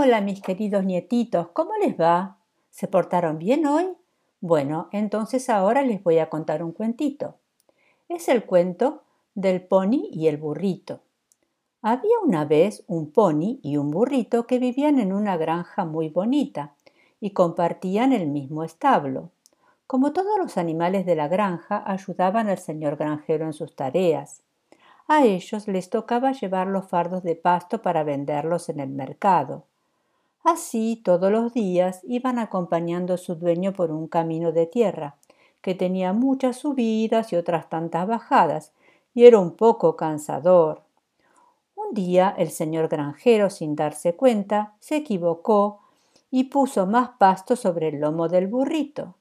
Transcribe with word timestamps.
Hola, 0.00 0.20
mis 0.20 0.40
queridos 0.40 0.84
nietitos, 0.84 1.48
¿cómo 1.48 1.72
les 1.82 2.00
va? 2.00 2.36
¿Se 2.70 2.86
portaron 2.86 3.36
bien 3.36 3.66
hoy? 3.66 3.88
Bueno, 4.40 4.88
entonces 4.92 5.50
ahora 5.50 5.82
les 5.82 6.04
voy 6.04 6.18
a 6.18 6.30
contar 6.30 6.62
un 6.62 6.70
cuentito. 6.70 7.34
Es 8.08 8.28
el 8.28 8.44
cuento 8.44 9.02
del 9.34 9.60
pony 9.60 10.08
y 10.12 10.28
el 10.28 10.36
burrito. 10.36 11.00
Había 11.82 12.16
una 12.24 12.44
vez 12.44 12.84
un 12.86 13.10
pony 13.10 13.58
y 13.60 13.76
un 13.76 13.90
burrito 13.90 14.46
que 14.46 14.60
vivían 14.60 15.00
en 15.00 15.12
una 15.12 15.36
granja 15.36 15.84
muy 15.84 16.08
bonita 16.08 16.76
y 17.18 17.30
compartían 17.30 18.12
el 18.12 18.28
mismo 18.28 18.62
establo. 18.62 19.32
Como 19.88 20.12
todos 20.12 20.38
los 20.38 20.58
animales 20.58 21.06
de 21.06 21.16
la 21.16 21.26
granja, 21.26 21.82
ayudaban 21.84 22.48
al 22.48 22.58
señor 22.58 22.98
granjero 22.98 23.46
en 23.46 23.52
sus 23.52 23.74
tareas. 23.74 24.42
A 25.08 25.24
ellos 25.24 25.66
les 25.66 25.90
tocaba 25.90 26.30
llevar 26.30 26.68
los 26.68 26.86
fardos 26.86 27.24
de 27.24 27.34
pasto 27.34 27.82
para 27.82 28.04
venderlos 28.04 28.68
en 28.68 28.78
el 28.78 28.90
mercado. 28.90 29.64
Así 30.50 31.02
todos 31.04 31.30
los 31.30 31.52
días 31.52 32.00
iban 32.04 32.38
acompañando 32.38 33.12
a 33.12 33.18
su 33.18 33.34
dueño 33.34 33.74
por 33.74 33.90
un 33.90 34.08
camino 34.08 34.50
de 34.50 34.64
tierra, 34.64 35.16
que 35.60 35.74
tenía 35.74 36.14
muchas 36.14 36.56
subidas 36.56 37.34
y 37.34 37.36
otras 37.36 37.68
tantas 37.68 38.06
bajadas, 38.06 38.72
y 39.12 39.26
era 39.26 39.38
un 39.38 39.56
poco 39.56 39.94
cansador. 39.94 40.80
Un 41.74 41.92
día 41.92 42.34
el 42.38 42.50
señor 42.50 42.88
granjero, 42.88 43.50
sin 43.50 43.76
darse 43.76 44.16
cuenta, 44.16 44.72
se 44.80 44.96
equivocó 44.96 45.80
y 46.30 46.44
puso 46.44 46.86
más 46.86 47.10
pasto 47.18 47.54
sobre 47.54 47.88
el 47.88 48.00
lomo 48.00 48.28
del 48.28 48.46
burrito. 48.46 49.16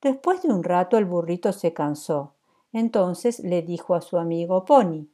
Después 0.00 0.40
de 0.42 0.52
un 0.52 0.62
rato 0.62 0.98
el 0.98 1.04
burrito 1.04 1.52
se 1.52 1.72
cansó. 1.72 2.34
Entonces 2.72 3.40
le 3.40 3.62
dijo 3.62 3.96
a 3.96 4.02
su 4.02 4.18
amigo 4.18 4.64
Pony 4.64 5.08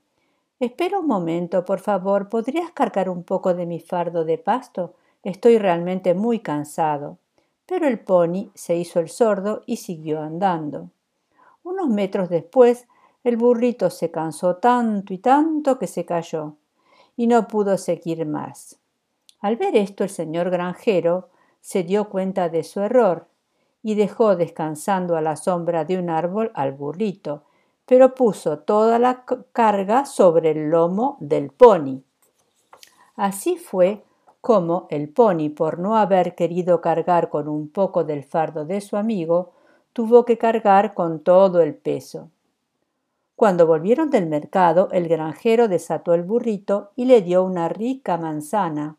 Espera 0.59 0.99
un 0.99 1.07
momento, 1.07 1.65
por 1.65 1.81
favor, 1.81 2.29
¿podrías 2.29 2.73
cargar 2.73 3.09
un 3.09 3.25
poco 3.25 3.55
de 3.55 3.65
mi 3.65 3.81
fardo 3.81 4.27
de 4.27 4.37
pasto? 4.37 4.97
Estoy 5.23 5.59
realmente 5.59 6.15
muy 6.15 6.41
cansado. 6.41 7.19
Pero 7.67 7.87
el 7.87 8.01
pony 8.01 8.51
se 8.55 8.77
hizo 8.77 8.99
el 8.99 9.09
sordo 9.09 9.63
y 9.65 9.77
siguió 9.77 10.21
andando. 10.21 10.91
Unos 11.63 11.89
metros 11.89 12.29
después, 12.29 12.89
el 13.23 13.37
burrito 13.37 13.91
se 13.91 14.11
cansó 14.11 14.57
tanto 14.57 15.13
y 15.15 15.19
tanto 15.19 15.79
que 15.79 15.87
se 15.87 16.05
cayó 16.05 16.57
y 17.17 17.27
no 17.27 17.47
pudo 17.49 17.77
seguir 17.77 18.25
más. 18.27 18.79
Al 19.41 19.57
ver 19.57 19.77
esto, 19.77 20.05
el 20.05 20.11
señor 20.11 20.51
granjero 20.51 21.29
se 21.61 21.83
dio 21.83 22.09
cuenta 22.09 22.49
de 22.49 22.65
su 22.65 22.81
error 22.81 23.29
y 23.83 23.95
dejó 23.95 24.37
descansando 24.37 25.17
a 25.17 25.21
la 25.21 25.37
sombra 25.37 25.85
de 25.85 25.99
un 25.99 26.11
árbol 26.11 26.51
al 26.55 26.73
burrito, 26.73 27.45
pero 27.87 28.15
puso 28.15 28.61
toda 28.61 28.99
la 28.99 29.25
carga 29.53 30.07
sobre 30.07 30.53
el 30.53 30.71
lomo 30.71 31.19
del 31.21 31.51
pony. 31.51 32.03
Así 33.17 33.57
fue 33.57 34.03
como 34.41 34.87
el 34.91 35.09
pony, 35.11 35.51
por 35.55 35.79
no 35.79 35.97
haber 35.97 36.35
querido 36.35 36.81
cargar 36.81 37.29
con 37.29 37.49
un 37.49 37.69
poco 37.69 38.05
del 38.05 38.25
fardo 38.25 38.65
de 38.65 38.81
su 38.81 38.97
amigo, 38.97 39.53
tuvo 39.93 40.25
que 40.25 40.39
cargar 40.39 40.95
con 40.95 41.21
todo 41.21 41.61
el 41.61 41.75
peso. 41.75 42.31
Cuando 43.37 43.67
volvieron 43.67 44.11
del 44.11 44.27
mercado, 44.27 44.89
el 44.93 45.09
granjero 45.09 45.69
desató 45.69 46.15
el 46.15 46.23
burrito 46.23 46.93
y 46.97 47.05
le 47.05 47.23
dio 47.23 47.45
una 47.45 47.69
rica 47.69 48.17
manzana, 48.17 48.97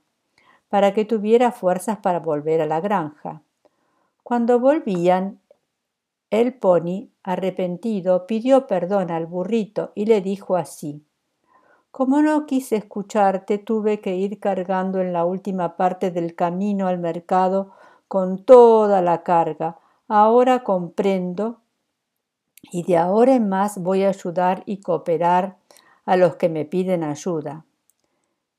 para 0.69 0.93
que 0.93 1.05
tuviera 1.05 1.51
fuerzas 1.51 1.97
para 1.97 2.19
volver 2.19 2.61
a 2.61 2.65
la 2.65 2.79
granja. 2.79 3.41
Cuando 4.23 4.59
volvían, 4.59 5.39
el 6.29 6.53
pony, 6.53 7.09
arrepentido, 7.23 8.25
pidió 8.25 8.67
perdón 8.67 9.11
al 9.11 9.25
burrito 9.25 9.91
y 9.95 10.05
le 10.05 10.21
dijo 10.21 10.55
así 10.55 11.03
como 11.91 12.21
no 12.21 12.45
quise 12.45 12.77
escucharte, 12.77 13.57
tuve 13.57 13.99
que 13.99 14.15
ir 14.15 14.39
cargando 14.39 15.01
en 15.01 15.11
la 15.11 15.25
última 15.25 15.75
parte 15.75 16.09
del 16.09 16.35
camino 16.35 16.87
al 16.87 16.97
mercado 16.97 17.71
con 18.07 18.43
toda 18.43 19.01
la 19.01 19.23
carga. 19.23 19.77
Ahora 20.07 20.63
comprendo 20.63 21.59
y 22.71 22.83
de 22.83 22.97
ahora 22.97 23.35
en 23.35 23.49
más 23.49 23.77
voy 23.77 24.03
a 24.03 24.09
ayudar 24.09 24.63
y 24.65 24.77
cooperar 24.81 25.57
a 26.05 26.15
los 26.15 26.35
que 26.37 26.49
me 26.49 26.65
piden 26.65 27.03
ayuda. 27.03 27.65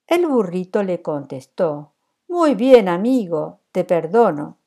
El 0.06 0.26
burrito 0.26 0.82
le 0.82 1.00
contestó 1.00 1.93
Muy 2.28 2.54
bien, 2.54 2.88
amigo, 2.88 3.60
te 3.72 3.84
perdono, 3.84 4.59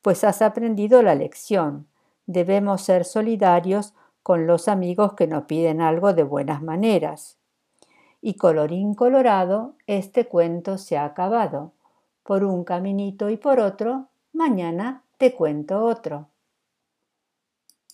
pues 0.00 0.22
has 0.22 0.42
aprendido 0.42 1.02
la 1.02 1.14
lección. 1.16 1.88
Debemos 2.26 2.82
ser 2.82 3.04
solidarios 3.04 3.94
con 4.22 4.46
los 4.46 4.68
amigos 4.68 5.14
que 5.14 5.26
nos 5.26 5.44
piden 5.44 5.80
algo 5.80 6.12
de 6.12 6.22
buenas 6.22 6.62
maneras. 6.62 7.41
Y 8.24 8.34
colorín 8.34 8.94
colorado, 8.94 9.74
este 9.86 10.28
cuento 10.28 10.78
se 10.78 10.96
ha 10.96 11.04
acabado. 11.04 11.72
Por 12.22 12.44
un 12.44 12.62
caminito 12.62 13.28
y 13.28 13.36
por 13.36 13.58
otro, 13.58 14.08
mañana 14.32 15.02
te 15.18 15.34
cuento 15.34 15.84
otro. 15.84 16.28